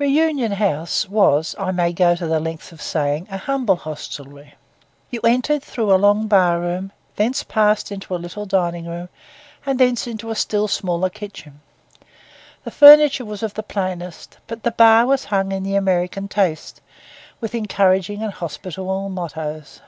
Reunion 0.00 0.50
House 0.50 1.08
was, 1.08 1.54
I 1.56 1.70
may 1.70 1.92
go 1.92 2.16
the 2.16 2.40
length 2.40 2.72
of 2.72 2.82
saying, 2.82 3.28
a 3.30 3.36
humble 3.38 3.76
hostelry. 3.76 4.54
You 5.08 5.20
entered 5.20 5.62
through 5.62 5.94
a 5.94 5.94
long 5.94 6.26
bar 6.26 6.58
room, 6.58 6.90
thence 7.14 7.44
passed 7.44 7.92
into 7.92 8.12
a 8.12 8.18
little 8.18 8.44
dining 8.44 8.86
room, 8.86 9.08
and 9.64 9.78
thence 9.78 10.08
into 10.08 10.30
a 10.32 10.34
still 10.34 10.66
smaller 10.66 11.08
kitchen. 11.08 11.60
The 12.64 12.72
furniture 12.72 13.24
was 13.24 13.44
of 13.44 13.54
the 13.54 13.62
plainest; 13.62 14.38
but 14.48 14.64
the 14.64 14.72
bar 14.72 15.06
was 15.06 15.26
hung 15.26 15.52
in 15.52 15.62
the 15.62 15.76
American 15.76 16.26
taste, 16.26 16.80
with 17.40 17.54
encouraging 17.54 18.20
and 18.20 18.32
hospitable 18.32 19.08
mottoes. 19.10 19.80